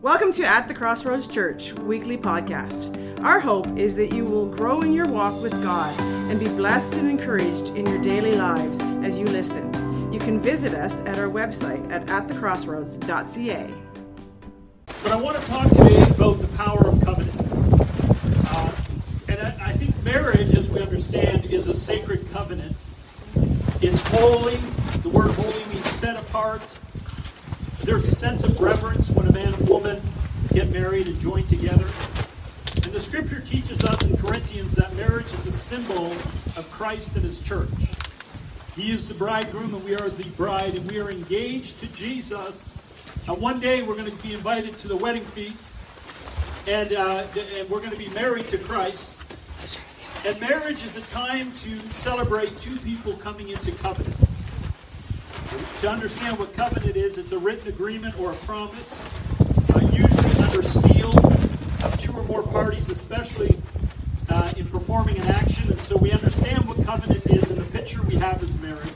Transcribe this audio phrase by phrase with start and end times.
[0.00, 3.20] Welcome to At the Crossroads Church weekly podcast.
[3.24, 6.94] Our hope is that you will grow in your walk with God and be blessed
[6.94, 10.12] and encouraged in your daily lives as you listen.
[10.12, 13.74] You can visit us at our website at atthecrossroads.ca.
[15.02, 17.34] But I want to talk today about the power of covenant.
[18.52, 18.72] Uh,
[19.28, 22.76] and I, I think marriage, as we understand, is a sacred covenant.
[23.82, 24.58] It's holy.
[25.02, 26.62] The word holy means set apart.
[27.88, 29.98] There's a sense of reverence when a man and woman
[30.52, 31.86] get married and join together.
[32.84, 37.24] And the scripture teaches us in Corinthians that marriage is a symbol of Christ and
[37.24, 37.70] his church.
[38.76, 42.74] He is the bridegroom and we are the bride, and we are engaged to Jesus.
[43.26, 45.72] And one day we're going to be invited to the wedding feast,
[46.68, 47.24] and, uh,
[47.56, 49.18] and we're going to be married to Christ.
[50.26, 54.27] And marriage is a time to celebrate two people coming into covenant.
[55.80, 59.00] To understand what covenant is, it's a written agreement or a promise,
[59.74, 61.16] uh, usually under seal
[61.84, 63.56] of two or more parties, especially
[64.28, 65.70] uh, in performing an action.
[65.70, 68.92] And so we understand what covenant is, and the picture we have is marriage.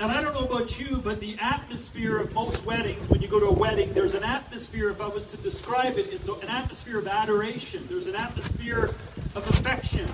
[0.00, 3.38] And I don't know about you, but the atmosphere of most weddings, when you go
[3.38, 6.98] to a wedding, there's an atmosphere, if I was to describe it, it's an atmosphere
[6.98, 7.84] of adoration.
[7.86, 8.94] There's an atmosphere
[9.34, 10.08] of affection.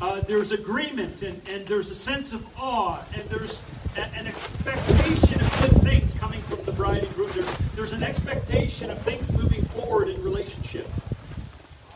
[0.00, 3.64] Uh, there's agreement, and, and there's a sense of awe, and there's
[3.96, 7.30] a, an expectation of good things coming from the bride and groom.
[7.32, 10.88] There's, there's an expectation of things moving forward in relationship.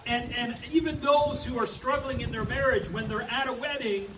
[0.06, 4.08] And, and even those who are struggling in their marriage, when they're at a wedding,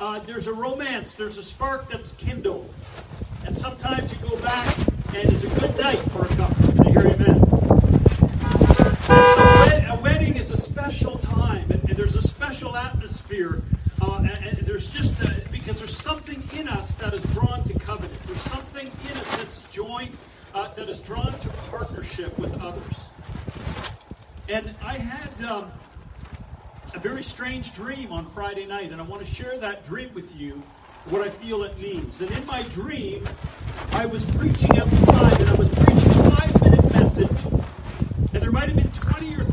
[0.00, 2.72] uh, there's a romance, there's a spark that's kindled.
[3.44, 4.76] And sometimes you go back
[5.14, 6.72] and it's a good night for a couple.
[6.72, 7.44] Can I hear amen?
[8.68, 8.84] So
[9.90, 10.56] a wedding is a
[10.90, 13.60] special time, and, and there's a special atmosphere.
[14.00, 17.78] Uh, and, and, there's just a, because there's something in us that is drawn to
[17.78, 18.18] covenant.
[18.24, 20.16] There's something in us that's joined,
[20.54, 23.08] uh, that is drawn to partnership with others.
[24.48, 25.44] And I had.
[25.44, 25.70] Um,
[26.94, 30.34] a very strange dream on Friday night, and I want to share that dream with
[30.34, 30.62] you,
[31.10, 32.22] what I feel it means.
[32.22, 33.28] And in my dream,
[33.92, 37.28] I was preaching outside, and I was preaching a five minute message.
[38.32, 39.47] And there might have been 20 or 30 people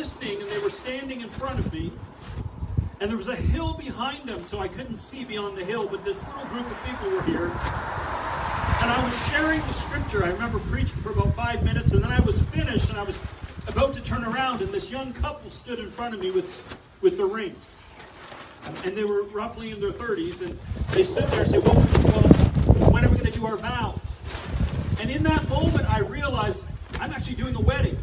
[0.00, 1.92] listening, and they were standing in front of me.
[3.00, 6.06] And there was a hill behind them, so I couldn't see beyond the hill, but
[6.06, 7.44] this little group of people were here.
[7.44, 10.24] And I was sharing the scripture.
[10.24, 13.20] I remember preaching for about five minutes, and then I was finished, and I was
[13.66, 17.18] about to turn around, and this young couple stood in front of me with, with
[17.18, 17.82] the rings.
[18.84, 20.58] And they were roughly in their 30s, and
[20.92, 24.00] they stood there and said, well, well when are we going to do our vows?
[24.98, 26.64] And in that moment, I realized
[26.98, 27.98] I'm actually doing a wedding.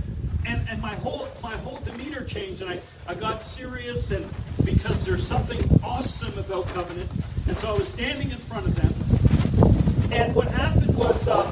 [0.48, 4.26] And, and my whole my whole demeanor changed, and I, I got serious, and
[4.64, 7.10] because there's something awesome about covenant,
[7.48, 8.94] and so I was standing in front of them.
[10.12, 11.52] And what happened was, uh,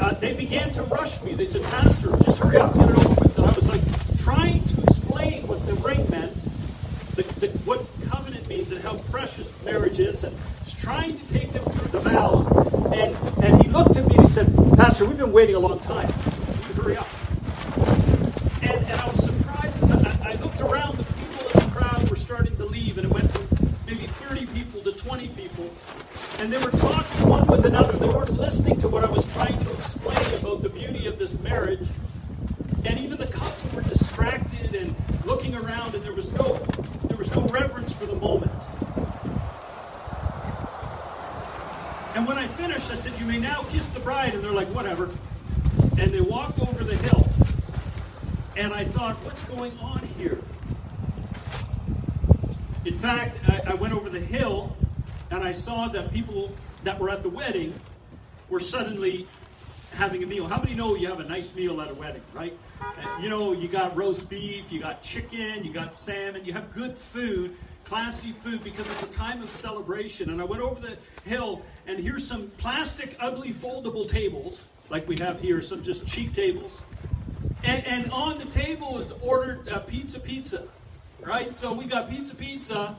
[0.00, 1.34] uh, they began to rush me.
[1.34, 3.38] They said, Pastor, just hurry up, get it over with.
[3.38, 6.34] And I was like trying to explain what the ring meant,
[7.14, 10.36] the, the, what covenant means, and how precious marriage is, and
[10.80, 12.46] trying to take them through the vows.
[12.92, 15.78] And, and he looked at me and he said, Pastor, we've been waiting a long
[15.80, 16.08] time.
[16.08, 17.08] You hurry up.
[18.62, 19.84] And, and I was surprised.
[19.84, 23.12] I, I looked around, the people in the crowd were starting to leave, and it
[23.12, 23.46] went from
[23.86, 25.70] maybe 30 people to 20 people.
[26.44, 27.96] And they were talking one with another.
[27.96, 31.40] They weren't listening to what I was trying to explain about the beauty of this
[31.40, 31.88] marriage.
[32.84, 34.94] And even the couple were distracted and
[35.24, 36.58] looking around, and there was no
[37.04, 38.52] there was no reverence for the moment.
[42.14, 44.34] And when I finished, I said, You may now kiss the bride.
[44.34, 45.08] And they're like, Whatever.
[45.98, 47.26] And they walked over the hill.
[48.54, 50.42] And I thought, What's going on here?
[52.84, 54.76] In fact, I, I went over the hill
[55.34, 57.72] and I saw that people that were at the wedding
[58.50, 59.26] were suddenly
[59.92, 60.46] having a meal.
[60.46, 62.56] How many know you have a nice meal at a wedding, right?
[62.98, 66.72] And, you know, you got roast beef, you got chicken, you got salmon, you have
[66.74, 70.30] good food, classy food, because it's a time of celebration.
[70.30, 70.96] And I went over the
[71.28, 76.34] hill, and here's some plastic, ugly, foldable tables, like we have here, some just cheap
[76.34, 76.82] tables.
[77.62, 80.64] And, and on the table is ordered uh, pizza, pizza,
[81.20, 81.52] right?
[81.52, 82.96] So we got pizza, pizza,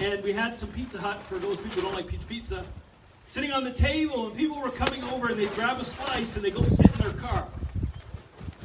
[0.00, 2.64] and we had some Pizza Hut for those people who don't like pizza, pizza
[3.26, 6.44] sitting on the table, and people were coming over and they'd grab a slice and
[6.44, 7.46] they go sit in their car.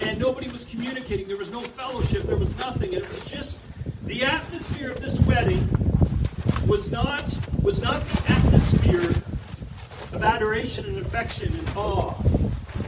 [0.02, 1.28] And nobody was communicating.
[1.28, 2.24] There was no fellowship.
[2.24, 2.96] There was nothing.
[2.96, 3.62] And it was just
[4.06, 5.68] the atmosphere of this wedding
[6.68, 9.10] was not was not the atmosphere
[10.14, 12.14] of adoration and affection and awe.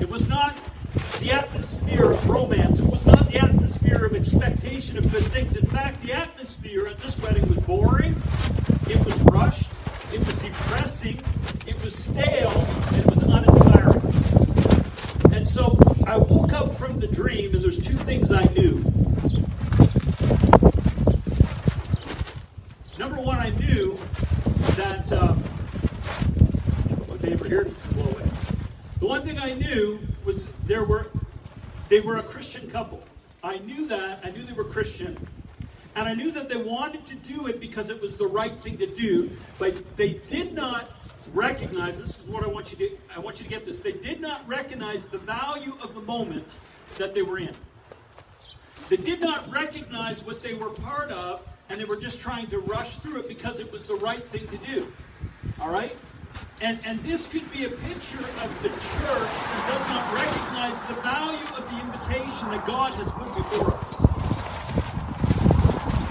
[0.01, 0.57] It was not
[1.25, 2.80] the atmosphere of romance.
[2.80, 5.56] It was not the atmosphere of expectation of good things.
[5.56, 8.16] In fact, the atmosphere at this wedding was boring.
[8.88, 9.72] It was rushed.
[10.13, 11.19] It was depressing.
[11.66, 12.51] It was stale.
[12.51, 15.33] And it was uninspiring.
[15.33, 18.75] And so I woke up from the dream, and there's two things I knew.
[23.00, 23.98] Number one, I knew
[24.75, 25.44] that um,
[27.10, 28.30] my here blow away.
[29.00, 31.07] The one thing I knew was there were
[31.95, 33.01] they were a Christian couple.
[33.42, 34.19] I knew that.
[34.21, 35.15] I knew they were Christian.
[35.95, 38.77] And I knew that they wanted to do it because it was the right thing
[38.80, 40.92] to do, but they did not
[41.33, 43.80] recognize this is what I want you to I want you to get this.
[43.80, 46.57] They did not recognize the value of the moment
[46.97, 47.56] that they were in.
[48.89, 52.59] They did not recognize what they were part of, and they were just trying to
[52.59, 54.91] rush through it because it was the right thing to do.
[55.62, 55.95] All right?
[56.62, 61.01] And, and this could be a picture of the church that does not recognize the
[61.01, 63.99] value of the that God has put before us.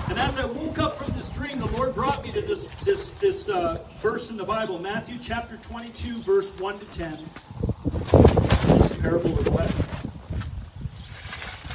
[0.09, 3.11] And as I woke up from this dream, the Lord brought me to this, this,
[3.11, 7.13] this uh, verse in the Bible, Matthew chapter 22, verse 1 to 10.
[7.13, 10.09] It's a parable of feast.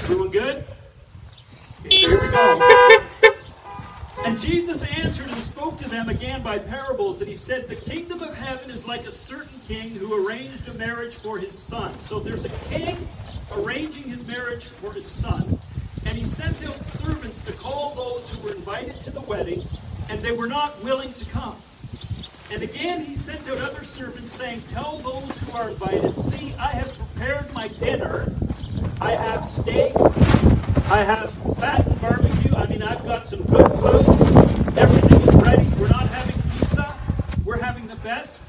[0.03, 0.65] Everyone good?
[1.89, 3.05] Here we go.
[4.25, 8.21] And Jesus answered and spoke to them again by parables, and he said, The kingdom
[8.21, 11.97] of heaven is like a certain king who arranged a marriage for his son.
[11.99, 13.07] So there's a king
[13.55, 15.59] arranging his marriage for his son,
[16.05, 19.63] and he sent out servants to call those who were invited to the wedding,
[20.09, 21.55] and they were not willing to come.
[22.51, 26.67] And again he sent out other servants, saying, Tell those who are invited, See, I
[26.67, 28.33] have prepared my dinner.
[28.99, 29.93] I have steak.
[30.89, 32.55] I have fat and barbecue.
[32.55, 34.77] I mean, I've got some good food.
[34.77, 35.67] Everything is ready.
[35.79, 36.95] We're not having pizza.
[37.45, 38.41] We're having the best.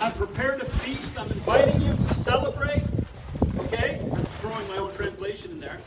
[0.00, 1.18] I've prepared a feast.
[1.18, 2.84] I'm inviting you to celebrate.
[3.58, 4.00] Okay?
[4.00, 5.78] I'm throwing my own translation in there.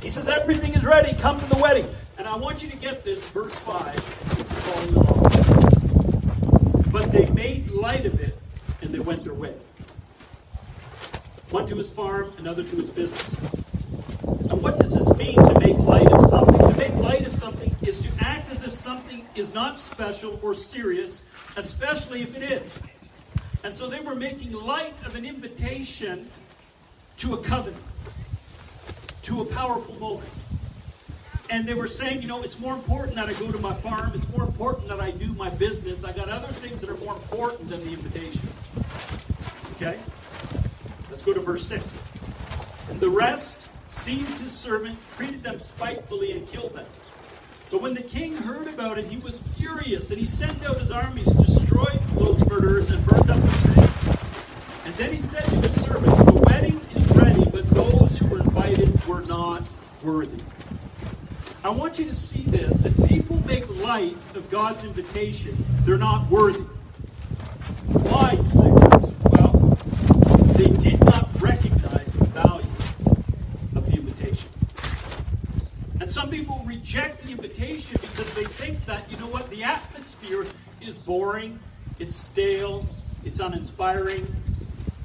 [0.00, 1.12] He says, Everything is ready.
[1.14, 1.88] Come to the wedding.
[2.18, 3.96] And I want you to get this, verse 5.
[6.92, 8.38] But they made light of it
[8.80, 9.54] and they went their way.
[11.50, 13.34] One to his farm, another to his business.
[14.50, 16.58] And what does this mean to make light of something?
[16.58, 20.54] To make light of something is to act as if something is not special or
[20.54, 21.24] serious,
[21.56, 22.80] especially if it is.
[23.64, 26.30] And so they were making light of an invitation
[27.16, 27.82] to a covenant,
[29.24, 30.28] to a powerful moment.
[31.50, 34.12] And they were saying, you know, it's more important that I go to my farm,
[34.14, 36.04] it's more important that I do my business.
[36.04, 38.48] I got other things that are more important than the invitation.
[39.76, 39.98] Okay?
[41.10, 42.02] Let's go to verse 6.
[42.90, 46.86] And the rest seized his servant, treated them spitefully, and killed them.
[47.70, 50.90] But when the king heard about it, he was furious, and he sent out his
[50.90, 54.18] armies, destroyed those murderers, and burnt up the city.
[54.84, 56.80] And then he said to his servants, The wedding
[57.74, 59.62] those who were invited were not
[60.02, 60.42] worthy.
[61.64, 62.84] I want you to see this.
[62.84, 66.64] If people make light of God's invitation, they're not worthy.
[67.88, 68.70] Why, you say?
[69.30, 69.78] Well,
[70.54, 72.66] they did not recognize the value
[73.74, 74.50] of the invitation.
[76.00, 80.46] And some people reject the invitation because they think that, you know what, the atmosphere
[80.80, 81.58] is boring,
[81.98, 82.86] it's stale,
[83.24, 84.26] it's uninspiring,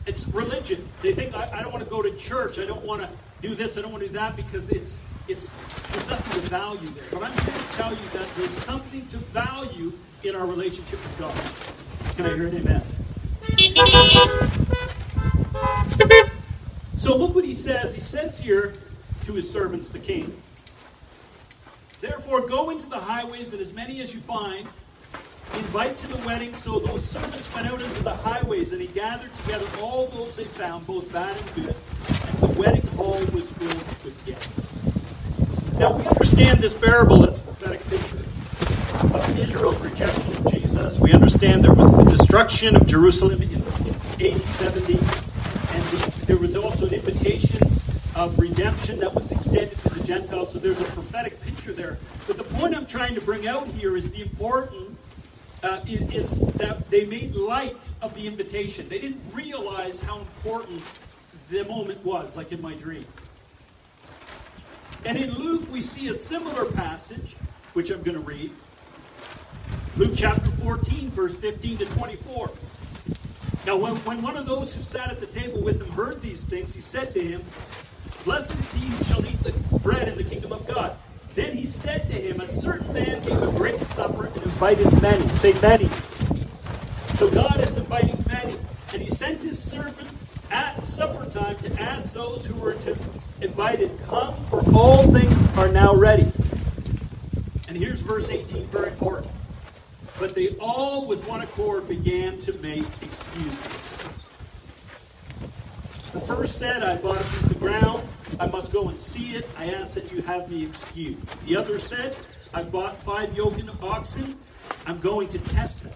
[0.09, 0.85] it's religion.
[1.03, 3.09] They think, I, I don't want to go to church, I don't want to
[3.47, 4.97] do this, I don't want to do that because it's
[5.27, 5.51] it's
[5.91, 7.03] there's nothing to value there.
[7.11, 11.19] But I'm here to tell you that there's something to value in our relationship with
[11.19, 12.15] God.
[12.15, 12.81] Can I hear an amen?
[16.97, 17.93] So look what he says.
[17.93, 18.73] He says here
[19.25, 20.35] to his servants, the king.
[22.01, 24.67] Therefore, go into the highways, and as many as you find,
[25.55, 26.53] invite to the wedding.
[26.53, 30.45] So those servants went out into the highways, and he gathered together all those they
[30.45, 31.75] found, both bad and good.
[32.27, 34.69] And the wedding hall was filled with guests.
[35.79, 38.17] Now we understand this parable as a prophetic picture
[39.15, 40.99] of Israel's rejection of Jesus.
[40.99, 46.37] We understand there was the destruction of Jerusalem in, in AD 70, and the, there
[46.37, 47.61] was also an invitation
[48.15, 50.51] of redemption that was extended to the Gentiles.
[50.51, 51.97] So there's a prophetic picture there.
[52.27, 54.88] But the point I'm trying to bring out here is the important
[55.63, 58.87] uh, is that they made light of the invitation.
[58.87, 60.81] They didn't realize how important
[61.49, 63.05] the moment was, like in my dream.
[65.05, 67.35] And in Luke, we see a similar passage,
[67.73, 68.51] which I'm going to read.
[69.97, 72.51] Luke chapter 14, verse 15 to 24.
[73.65, 76.43] Now, when, when one of those who sat at the table with him heard these
[76.45, 77.43] things, he said to him,
[78.23, 80.95] Blessed is he who shall eat the bread in the kingdom of God.
[81.35, 85.27] Then he said to him, A certain man gave a great supper and invited many.
[85.29, 85.89] Say many.
[87.15, 88.55] So God is inviting many.
[88.93, 90.09] And he sent his servant
[90.51, 92.97] at supper time to ask those who were to
[93.41, 96.31] invited, Come, for all things are now ready.
[97.67, 99.31] And here's verse 18, very important.
[100.17, 104.03] But they all with one accord began to make excuses.
[106.11, 108.01] The first said, I bought a piece of ground.
[108.39, 109.47] I must go and see it.
[109.55, 111.19] I ask that you have me excused.
[111.45, 112.15] The other said,
[112.51, 114.39] I bought five yoke of oxen.
[114.87, 115.93] I'm going to test them.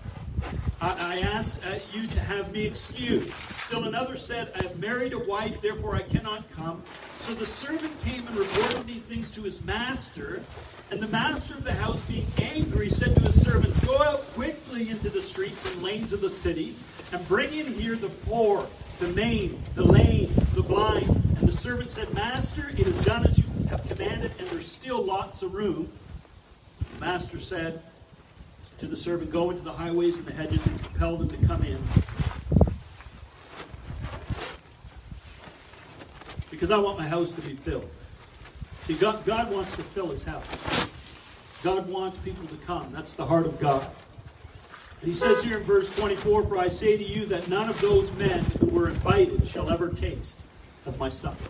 [0.79, 3.34] I, I ask uh, you to have me excused.
[3.55, 6.84] Still another said, I have married a wife, therefore I cannot come.
[7.17, 10.43] So the servant came and reported these things to his master.
[10.91, 14.91] And the master of the house, being angry, said to his servants, Go out quickly
[14.91, 16.75] into the streets and lanes of the city,
[17.12, 18.67] and bring in here the poor
[19.00, 21.07] the maimed, the lame, the blind.
[21.07, 25.03] And the servant said, Master, it is done as you have commanded, and there's still
[25.03, 25.89] lots of room.
[26.93, 27.81] The master said
[28.77, 31.63] to the servant, Go into the highways and the hedges and compel them to come
[31.63, 31.77] in.
[36.51, 37.89] Because I want my house to be filled.
[38.83, 40.45] See, God, God wants to fill his house.
[41.63, 42.89] God wants people to come.
[42.91, 43.89] That's the heart of God.
[45.03, 47.81] And he says here in verse 24, For I say to you that none of
[47.81, 50.43] those men who were invited shall ever taste
[50.86, 51.43] of my supper.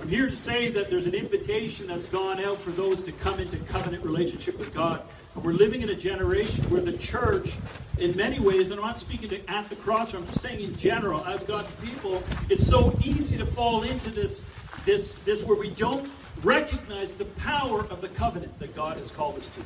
[0.00, 3.38] I'm here to say that there's an invitation that's gone out for those to come
[3.38, 5.04] into covenant relationship with God.
[5.36, 7.54] And we're living in a generation where the church,
[7.98, 10.74] in many ways, and I'm not speaking to at the cross, I'm just saying in
[10.74, 14.44] general, as God's people, it's so easy to fall into this,
[14.84, 16.10] this, this where we don't
[16.42, 19.62] recognize the power of the covenant that God has called us to.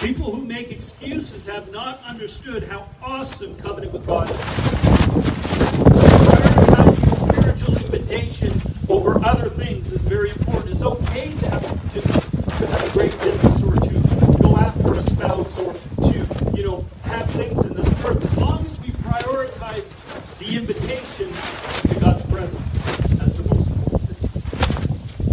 [0.00, 4.36] People who make excuses have not understood how awesome covenant with God is.
[6.26, 8.52] Prioritizing spiritual invitation
[8.88, 10.74] over other things is very important.
[10.74, 11.62] It's okay to have,
[11.94, 14.00] to, to have a great business or to
[14.42, 15.74] go after a spouse or
[16.10, 18.22] to, you know, have things in this earth.
[18.24, 19.90] As long as we prioritize
[20.38, 21.28] the invitation
[21.88, 22.72] to God's presence.
[23.18, 24.30] That's the most important thing.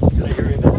[0.10, 0.74] Can I hear amen?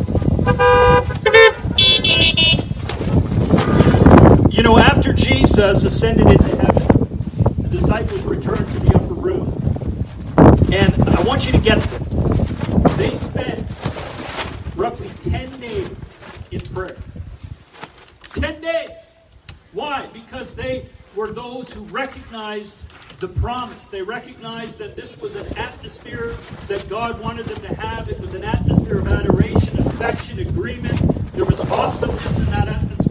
[4.51, 9.47] You know, after Jesus ascended into heaven, the disciples returned to the upper room.
[10.73, 12.09] And I want you to get this.
[12.97, 13.61] They spent
[14.75, 15.89] roughly 10 days
[16.51, 16.97] in prayer.
[18.33, 19.13] 10 days.
[19.73, 20.09] Why?
[20.13, 22.83] Because they were those who recognized
[23.21, 23.87] the promise.
[23.87, 26.35] They recognized that this was an atmosphere
[26.67, 28.09] that God wanted them to have.
[28.09, 30.99] It was an atmosphere of adoration, affection, agreement.
[31.35, 33.04] There was awesomeness in that atmosphere.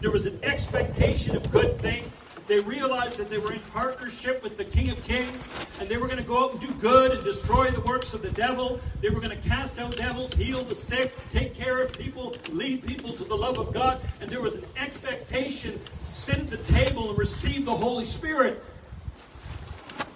[0.00, 2.22] There was an expectation of good things.
[2.46, 6.06] They realized that they were in partnership with the King of Kings, and they were
[6.06, 8.78] going to go out and do good and destroy the works of the devil.
[9.00, 12.86] They were going to cast out devils, heal the sick, take care of people, lead
[12.86, 13.98] people to the love of God.
[14.20, 18.62] And there was an expectation to sit at the table and receive the Holy Spirit.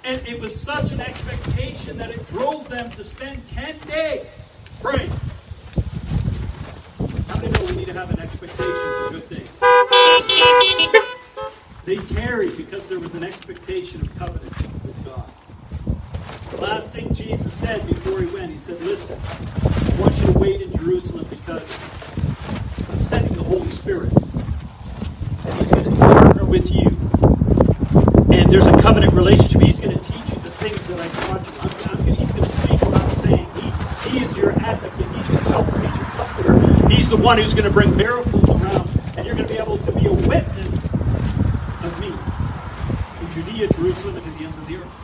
[0.05, 5.11] And it was such an expectation that it drove them to spend 10 days praying.
[7.29, 9.51] How many know we need to have an expectation for good things?
[11.85, 12.57] They tarried
[12.89, 14.51] there was an expectation of covenant
[14.83, 15.31] with God.
[16.53, 20.39] The last thing Jesus said before he went, he said, Listen, I want you to
[20.39, 21.71] wait in Jerusalem because
[22.91, 24.13] I'm sending the Holy Spirit.
[25.45, 26.89] And he's going to partner with you.
[28.35, 29.61] And there's a covenant relationship.
[29.61, 31.61] He's going to teach you the things that I taught you.
[31.61, 33.47] I'm, I'm going to, he's going to speak what I'm saying.
[33.55, 35.07] He, he is your advocate.
[35.17, 35.79] He's your helper.
[35.79, 36.89] He's your comforter.
[36.89, 38.89] He's the one who's going to bring miracles around.
[39.17, 42.09] And you're going to be able to be a witness of me
[43.21, 44.95] in Judea, Jerusalem, and to the ends of the earth.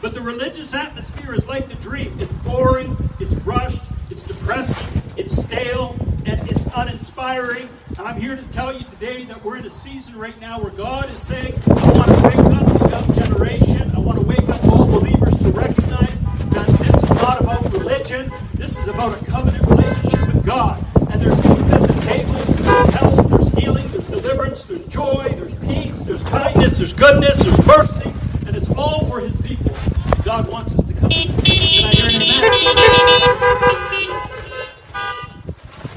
[0.00, 2.16] But the religious atmosphere is like the dream.
[2.20, 5.96] It's boring, it's rushed, it's depressing, it's stale,
[6.26, 7.68] and it's uninspiring.
[7.96, 10.70] And I'm here to tell you today that we're in a season right now where
[10.70, 13.92] God is saying, I want to wake up the young generation.
[13.94, 18.32] I want to wake up all believers to recognize that this is not about religion.
[18.54, 20.82] This is about a covenant relationship with God.
[21.10, 25.54] And there's food at the table, there's health, there's healing, there's deliverance, there's joy, there's
[25.56, 28.10] peace, there's kindness, there's goodness, there's mercy,
[28.46, 29.76] and it's all for His people.
[30.22, 31.10] God wants us to come.
[31.10, 32.94] Can I hear an amen?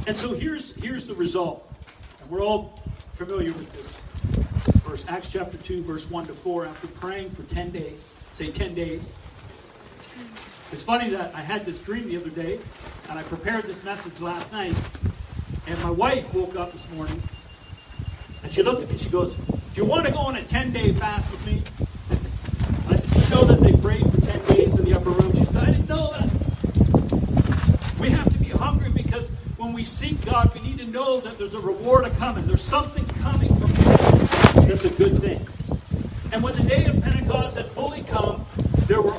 [0.07, 1.63] And so here's here's the result.
[2.19, 2.77] And we're all
[3.17, 3.99] familiar with this,
[4.65, 5.03] this verse.
[5.07, 6.67] Acts chapter 2, verse 1 to 4.
[6.67, 9.09] After praying for 10 days, say 10 days.
[10.71, 12.59] It's funny that I had this dream the other day,
[13.09, 14.75] and I prepared this message last night,
[15.65, 17.19] and my wife woke up this morning,
[18.43, 20.93] and she looked at me, she goes, Do you want to go on a 10-day
[20.93, 21.63] fast with me?
[22.87, 25.35] I said, You know that they prayed for 10 days in the upper room?
[25.35, 26.29] She said, I didn't know that.
[27.99, 31.37] We have to be hungry because when we seek God, we need to know that
[31.37, 32.45] there's a reward coming.
[32.45, 33.06] There's something
[34.67, 35.39] that's a good thing.
[36.33, 38.45] And when the day of Pentecost had fully come,
[38.87, 39.15] there were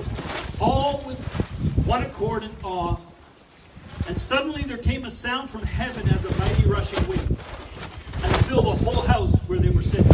[0.60, 1.18] all with
[1.86, 2.96] one accord in awe.
[4.06, 7.28] And suddenly there came a sound from heaven as a mighty rushing wind,
[8.22, 10.06] and filled the whole house where they were sitting.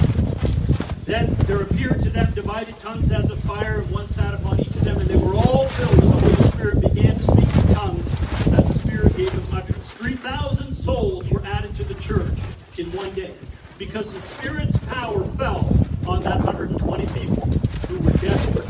[1.05, 4.69] Then there appeared to them divided tongues as of fire, and one sat upon each
[4.69, 7.57] of them, and they were all filled with the Holy Spirit, and began to speak
[7.57, 8.12] in tongues
[8.57, 9.91] as the Spirit gave them utterance.
[9.91, 12.38] 3,000 souls were added to the church
[12.79, 13.35] in one day
[13.78, 15.69] because the Spirit's power fell
[16.07, 17.47] on that 120 people
[17.88, 18.69] who were desperate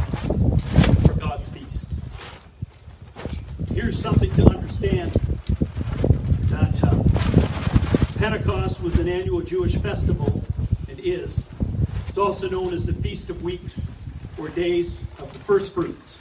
[1.06, 1.92] for God's feast.
[3.73, 5.11] Here's something to understand
[6.50, 10.42] that uh, Pentecost was an annual Jewish festival,
[10.88, 11.49] and is.
[12.08, 13.87] It's also known as the Feast of Weeks,
[14.38, 16.16] or Days of the First Fruits.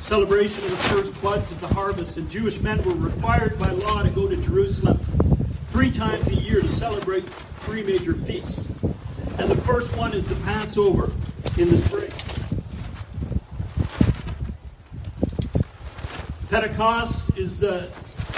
[0.00, 4.02] Celebration of the first buds of the harvest, and Jewish men were required by law
[4.02, 4.98] to go to Jerusalem
[5.70, 7.24] three times a year to celebrate
[7.66, 8.70] three major feasts.
[9.40, 11.10] And the first one is the Passover
[11.58, 12.12] in the spring.
[16.48, 17.90] Pentecost is uh,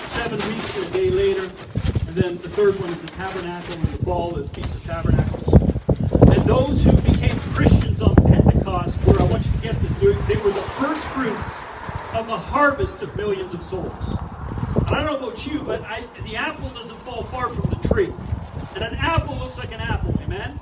[0.06, 1.42] seven weeks a day later.
[1.42, 5.52] And then the third one is the Tabernacle in the fall, the Feast of Tabernacles.
[6.34, 10.36] And those who became Christians on Pentecost were, I want you to get this, they
[10.36, 11.58] were the first fruits
[12.14, 14.16] of a harvest of millions of souls.
[14.86, 18.10] I don't know about you, but I, the apple doesn't fall far from the tree.
[18.74, 20.60] And an apple looks like an apple, amen?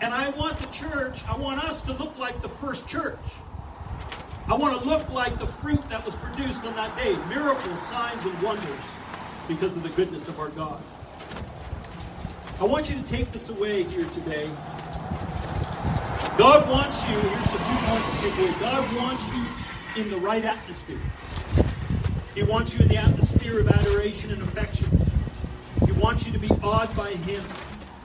[0.00, 3.18] And I want the church, I want us to look like the first church.
[4.48, 8.24] I want to look like the fruit that was produced on that day miracles, signs,
[8.24, 8.84] and wonders
[9.46, 10.80] because of the goodness of our God.
[12.60, 14.48] I want you to take this away here today.
[16.36, 18.60] God wants you, here's a few points to take away.
[18.60, 21.00] God wants you in the right atmosphere.
[22.34, 24.99] He wants you in the atmosphere of adoration and affection.
[26.00, 27.44] Wants you to be awed by Him.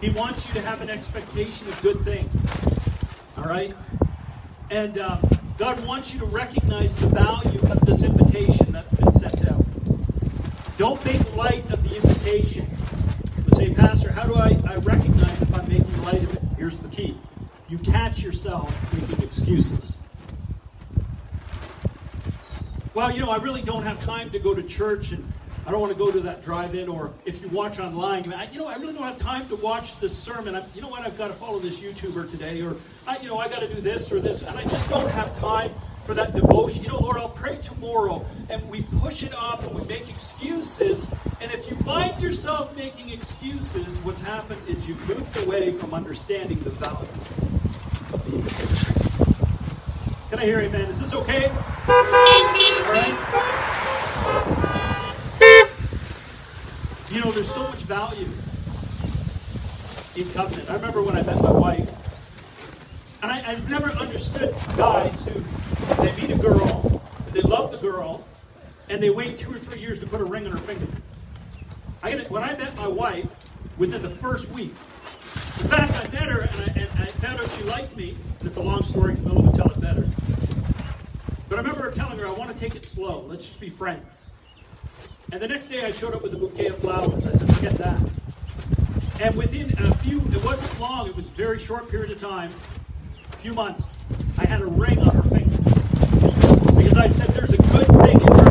[0.02, 2.30] He wants you to have an expectation of good things.
[3.38, 3.74] All right?
[4.70, 5.18] And uh,
[5.58, 9.66] God wants you to recognize the value of this invitation that's been sent out.
[10.78, 12.68] Don't make light of the invitation.
[13.38, 16.42] You say, Pastor, how do I, I recognize if I'm making light of it?
[16.58, 17.18] Here's the key.
[17.70, 20.00] You catch yourself making excuses.
[22.94, 25.32] Well, you know, I really don't have time to go to church and
[25.68, 28.60] I don't want to go to that drive-in, or if you watch online, I, you
[28.60, 30.56] know, I really don't have time to watch this sermon.
[30.56, 31.02] I, you know what?
[31.02, 32.76] I've got to follow this YouTuber today, or
[33.08, 35.36] I, you know, I got to do this or this, and I just don't have
[35.40, 35.72] time
[36.06, 36.84] for that devotion.
[36.84, 41.10] You know, Lord, I'll pray tomorrow, and we push it off and we make excuses.
[41.42, 46.60] And if you find yourself making excuses, what's happened is you've moved away from understanding
[46.60, 47.08] the value
[48.14, 48.94] of the invitation.
[50.30, 50.82] Can I hear amen?
[50.92, 51.48] Is this okay?
[51.48, 52.04] All
[52.94, 53.55] right.
[57.16, 58.28] You know, there's so much value
[60.18, 60.70] in covenant.
[60.70, 61.90] I remember when I met my wife,
[63.24, 65.40] and I, have never understood guys who
[66.04, 67.02] they meet a girl,
[67.32, 68.26] they love the girl,
[68.90, 70.88] and they wait two or three years to put a ring on her finger.
[72.04, 73.34] I, when I met my wife,
[73.78, 74.74] within the first week,
[75.62, 78.18] in fact, I met her and I, and I found out she liked me.
[78.42, 79.16] It's a long story.
[79.16, 80.06] Camilla would tell it better.
[81.48, 83.22] But I remember her telling her, I want to take it slow.
[83.22, 84.26] Let's just be friends.
[85.32, 87.26] And the next day I showed up with a bouquet of flowers.
[87.26, 88.00] I said, forget that.
[89.22, 92.52] And within a few, it wasn't long, it was a very short period of time,
[93.32, 93.90] a few months,
[94.38, 95.58] I had a ring on her finger.
[96.76, 98.46] Because I said, there's a good thing in her.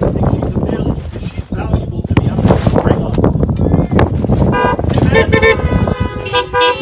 [0.00, 2.28] Think she's she's valuable to me.
[2.28, 3.12] I'm going to ring on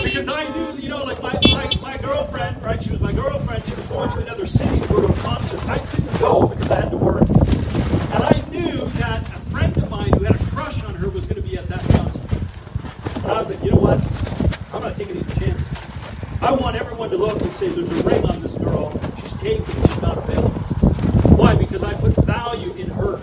[0.02, 2.82] Because I knew, you know, like my, my, my girlfriend, right?
[2.82, 3.64] She was my girlfriend.
[3.64, 5.66] She was going to another city to go to a concert.
[5.68, 7.22] I couldn't go because I had to work.
[7.28, 11.24] And I knew that a friend of mine who had a crush on her was
[11.26, 12.20] going to be at that concert.
[13.22, 13.98] And I was like, you know what?
[14.74, 15.66] I'm not taking any chances.
[16.40, 18.90] I want everyone to look and say, there's a ring on this girl.
[19.20, 19.64] She's taken.
[19.64, 20.50] She's not available.
[21.38, 21.54] Why?
[21.54, 23.20] Because I put value in her.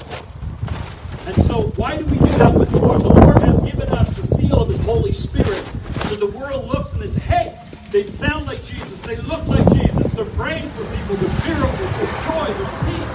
[1.25, 3.01] And so why do we do that with the Lord?
[3.01, 5.65] The Lord has given us the seal of His Holy Spirit.
[6.05, 7.59] So the world looks and they say, hey,
[7.91, 9.01] they sound like Jesus.
[9.01, 10.13] They look like Jesus.
[10.13, 11.15] They're praying for people.
[11.17, 11.97] There's miracles.
[11.97, 12.47] There's joy.
[12.55, 13.13] There's peace.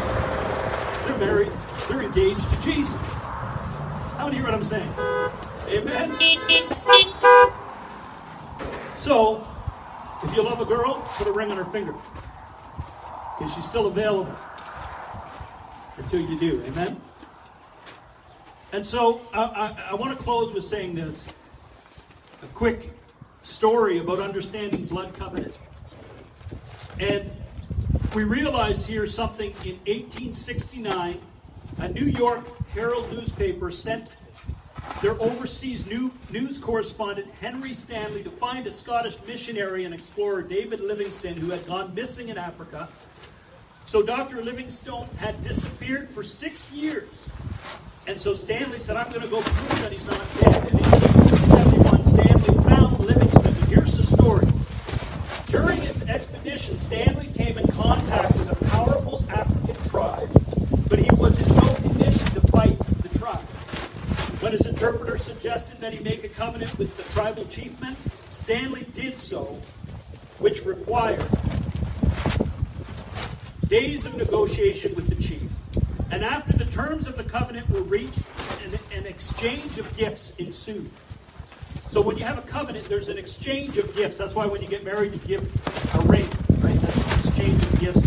[1.06, 1.52] They're married.
[1.88, 3.08] They're engaged to Jesus.
[4.18, 4.92] How do you hear what I'm saying?
[5.68, 6.14] Amen.
[8.96, 9.46] So,
[10.24, 11.94] if you love a girl, put a ring on her finger.
[13.36, 14.32] Because she's still available
[15.96, 16.62] until you do.
[16.66, 17.00] Amen?
[18.72, 21.34] And so, I, I, I want to close with saying this
[22.44, 22.92] a quick
[23.42, 25.58] story about understanding blood covenant.
[27.00, 27.32] And
[28.14, 31.20] we realize here something in 1869,
[31.78, 34.14] a New York Herald newspaper sent
[35.02, 40.80] their overseas new news correspondent Henry Stanley to find a Scottish missionary and explorer David
[40.80, 42.88] Livingstone who had gone missing in Africa.
[43.86, 44.42] So Dr.
[44.42, 47.08] Livingstone had disappeared for six years.
[48.06, 50.56] And so Stanley said, I'm going to go prove that he's not dead.
[50.56, 54.46] And in 1871, Stanley found Livingstone And here's the story.
[55.48, 60.30] During his expedition, Stanley came in contact with a powerful African tribe,
[60.88, 63.44] but he was in no condition to fight the tribe.
[64.44, 67.96] When his interpreter suggested that he make a covenant with the tribal chiefmen,
[68.34, 69.58] Stanley did so,
[70.38, 71.26] which required
[73.68, 75.50] days of negotiation with the chief.
[76.10, 78.20] And after the terms of the covenant were reached,
[78.66, 80.90] an, an exchange of gifts ensued.
[81.88, 84.18] So when you have a covenant, there's an exchange of gifts.
[84.18, 86.28] That's why when you get married, you give a ring,
[86.58, 86.78] right?
[86.82, 88.06] That's an exchange of gifts.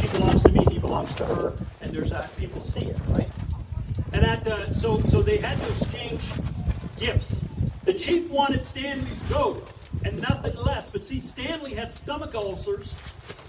[0.00, 2.36] She belongs to me, he belongs to her, and there's that.
[2.38, 3.30] People see it, right?
[4.14, 6.24] And at uh, so so they had to exchange
[6.96, 7.40] gifts.
[7.84, 9.68] The chief wanted Stanley's goat
[10.04, 10.88] and nothing less.
[10.88, 12.94] But see, Stanley had stomach ulcers,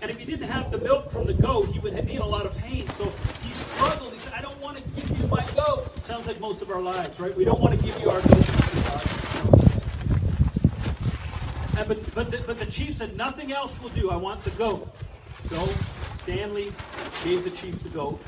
[0.02, 2.26] and if he didn't have the milk from the goat, he would be in a
[2.26, 2.90] lot of pain.
[2.90, 3.06] So
[3.44, 4.12] he struggled.
[4.12, 6.82] He said, "I don't want to give you my goat." Sounds like most of our
[6.82, 7.36] lives, right?
[7.38, 8.50] We don't want to give you our goat.
[11.78, 14.10] And, but but the, but the chief said, "Nothing else will do.
[14.10, 14.90] I want the goat."
[15.46, 15.64] So
[16.16, 16.74] Stanley
[17.24, 18.20] gave the chief the goat,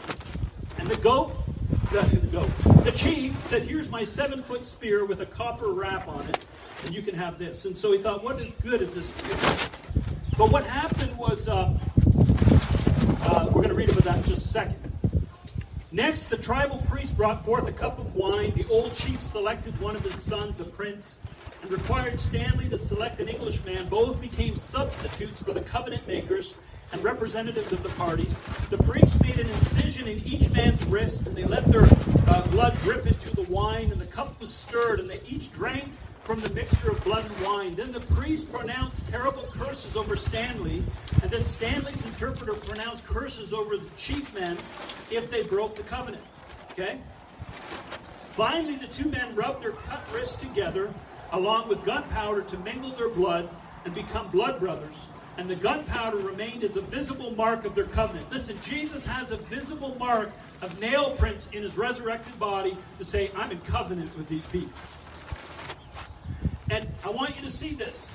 [0.77, 1.46] and the goat
[1.91, 2.49] the goat.
[2.83, 6.45] The chief said, Here's my seven foot spear with a copper wrap on it,
[6.85, 7.65] and you can have this.
[7.65, 9.37] And so he thought, What good is this spear?
[10.37, 11.73] But what happened was, uh,
[13.23, 14.77] uh, we're going to read about that in just a second.
[15.91, 18.53] Next, the tribal priest brought forth a cup of wine.
[18.53, 21.19] The old chief selected one of his sons, a prince,
[21.61, 23.87] and required Stanley to select an Englishman.
[23.87, 26.55] Both became substitutes for the covenant makers
[26.91, 28.35] and representatives of the parties.
[28.69, 31.85] The priests made an incision in each man's wrist, and they let their
[32.27, 35.89] uh, blood drip into the wine, and the cup was stirred, and they each drank
[36.21, 37.75] from the mixture of blood and wine.
[37.75, 40.83] Then the priest pronounced terrible curses over Stanley,
[41.21, 44.57] and then Stanley's interpreter pronounced curses over the chief men
[45.09, 46.23] if they broke the covenant.
[46.71, 46.99] Okay?
[48.31, 50.93] Finally, the two men rubbed their cut wrists together,
[51.31, 53.49] along with gunpowder, to mingle their blood
[53.85, 55.07] and become blood brothers.
[55.37, 58.31] And the gunpowder remained as a visible mark of their covenant.
[58.31, 63.31] Listen, Jesus has a visible mark of nail prints in his resurrected body to say,
[63.35, 64.73] I'm in covenant with these people.
[66.71, 68.11] And I want you to see this.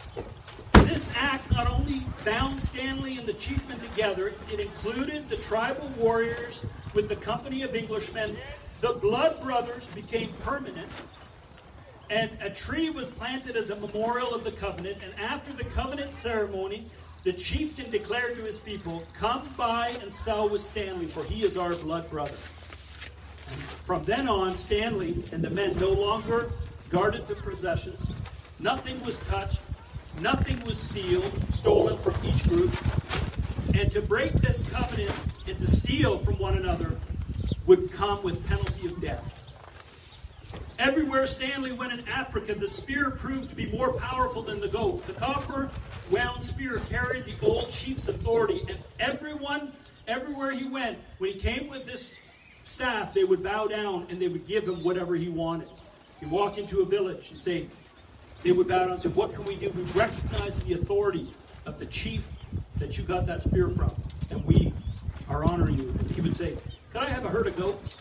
[0.73, 6.67] This act not only bound Stanley and the chiefmen together, it included the tribal warriors
[6.93, 8.37] with the company of Englishmen.
[8.81, 10.91] The blood brothers became permanent.
[12.11, 15.03] And a tree was planted as a memorial of the covenant.
[15.03, 16.85] And after the covenant ceremony,
[17.23, 21.57] the chieftain declared to his people, Come buy and sell with Stanley, for he is
[21.57, 22.31] our blood brother.
[22.31, 26.51] And from then on, Stanley and the men no longer
[26.91, 28.11] guarded the possessions.
[28.59, 29.61] Nothing was touched.
[30.21, 32.75] Nothing was steal, stolen from each group.
[33.75, 35.13] And to break this covenant
[35.47, 36.97] and to steal from one another
[37.67, 39.42] would come with penalty of death.
[40.79, 45.07] Everywhere Stanley went in Africa, the spear proved to be more powerful than the goat.
[45.07, 45.71] The copper
[46.11, 49.73] wound spear carried the old chief's authority, and everyone,
[50.09, 52.15] everywhere he went, when he came with this
[52.65, 55.69] staff, they would bow down and they would give him whatever he wanted.
[56.21, 57.69] He'd walk into a village and say,
[58.43, 59.71] they would bow down and say, What can we do?
[59.71, 61.33] We recognize the authority
[61.67, 62.29] of the chief
[62.77, 63.95] that you got that spear from,
[64.31, 64.73] and we
[65.29, 65.95] are honoring you.
[65.99, 66.57] And he would say,
[66.93, 67.99] Could I have a herd of goats?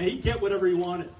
[0.00, 1.10] And he'd get whatever he wanted.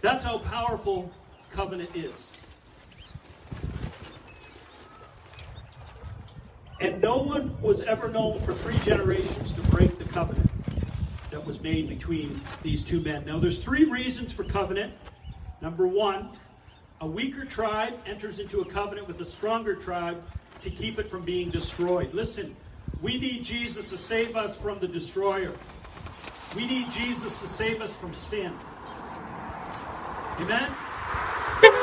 [0.00, 1.12] That's how powerful
[1.52, 2.32] covenant is.
[6.80, 10.50] And no one was ever known for three generations to break the covenant
[11.30, 13.26] that was made between these two men.
[13.26, 14.94] Now, there's three reasons for covenant.
[15.60, 16.30] Number one,
[17.02, 20.22] a weaker tribe enters into a covenant with a stronger tribe
[20.62, 22.14] to keep it from being destroyed.
[22.14, 22.56] Listen,
[23.02, 25.52] we need Jesus to save us from the destroyer.
[26.56, 28.52] We need Jesus to save us from sin.
[30.40, 30.68] Amen?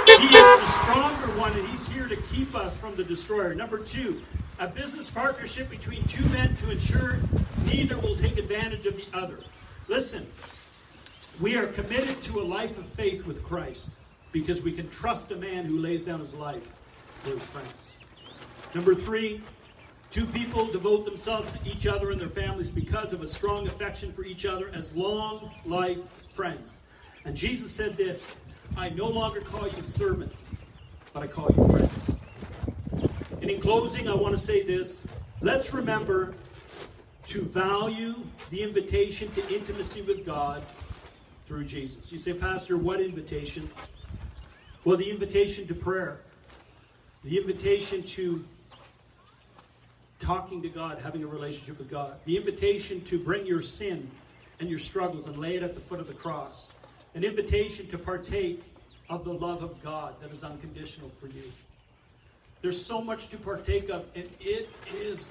[0.08, 3.54] He is the stronger one, and He's here to keep us from the destroyer.
[3.56, 4.22] Number two,
[4.60, 7.20] a business partnership between two men to ensure
[7.66, 9.40] neither will take advantage of the other.
[9.88, 10.26] Listen,
[11.40, 13.98] we are committed to a life of faith with Christ
[14.32, 16.74] because we can trust a man who lays down his life
[17.22, 17.98] for his friends.
[18.74, 19.42] Number three,
[20.12, 24.12] two people devote themselves to each other and their families because of a strong affection
[24.14, 26.00] for each other as long life
[26.34, 26.78] friends.
[27.26, 28.36] And Jesus said this
[28.76, 30.52] I no longer call you servants,
[31.14, 32.16] but I call you friends.
[33.42, 35.06] And in closing, I want to say this.
[35.42, 36.34] Let's remember
[37.28, 38.16] to value
[38.50, 40.64] the invitation to intimacy with God
[41.46, 42.12] through Jesus.
[42.12, 43.70] You say, Pastor, what invitation?
[44.84, 46.22] Well, the invitation to prayer,
[47.24, 48.44] the invitation to
[50.20, 54.10] talking to God, having a relationship with God, the invitation to bring your sin
[54.60, 56.72] and your struggles and lay it at the foot of the cross,
[57.16, 58.64] an invitation to partake
[59.10, 61.44] of the love of God that is unconditional for you.
[62.62, 65.28] There's so much to partake of, and it is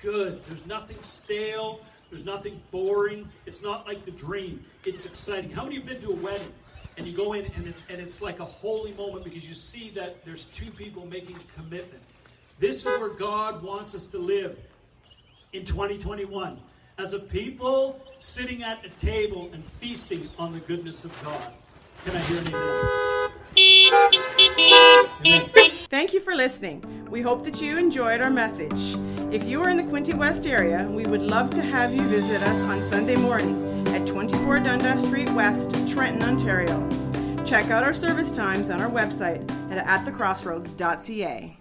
[0.00, 0.42] good.
[0.46, 1.80] There's nothing stale.
[2.10, 3.28] There's nothing boring.
[3.46, 4.64] It's not like the dream.
[4.84, 5.50] It's exciting.
[5.50, 6.52] How many of you have been to a wedding
[6.98, 9.90] and you go in and, it, and it's like a holy moment because you see
[9.90, 12.02] that there's two people making a commitment?
[12.58, 14.58] This is where God wants us to live
[15.52, 16.58] in 2021
[16.98, 21.52] as a people sitting at a table and feasting on the goodness of God.
[22.04, 23.32] Can I hear an amen?
[25.26, 25.70] amen.
[25.90, 26.82] Thank you for listening.
[27.10, 28.96] We hope that you enjoyed our message.
[29.32, 32.42] If you are in the Quinte West area, we would love to have you visit
[32.42, 36.88] us on Sunday morning at 24 Dundas Street West, Trenton, Ontario.
[37.44, 41.58] Check out our service times on our website at atthecrossroads.ca.